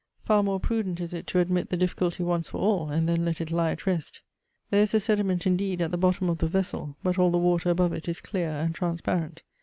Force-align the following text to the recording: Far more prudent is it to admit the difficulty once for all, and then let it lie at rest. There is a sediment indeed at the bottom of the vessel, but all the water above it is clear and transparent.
Far 0.25 0.41
more 0.41 0.59
prudent 0.59 0.99
is 0.99 1.13
it 1.13 1.27
to 1.27 1.37
admit 1.39 1.69
the 1.69 1.77
difficulty 1.77 2.23
once 2.23 2.49
for 2.49 2.57
all, 2.57 2.89
and 2.89 3.07
then 3.07 3.23
let 3.23 3.39
it 3.39 3.51
lie 3.51 3.69
at 3.69 3.85
rest. 3.85 4.23
There 4.71 4.81
is 4.81 4.95
a 4.95 4.99
sediment 4.99 5.45
indeed 5.45 5.79
at 5.79 5.91
the 5.91 5.95
bottom 5.97 6.27
of 6.27 6.39
the 6.39 6.47
vessel, 6.47 6.97
but 7.03 7.19
all 7.19 7.29
the 7.29 7.37
water 7.37 7.69
above 7.69 7.93
it 7.93 8.09
is 8.09 8.19
clear 8.19 8.49
and 8.49 8.73
transparent. 8.73 9.43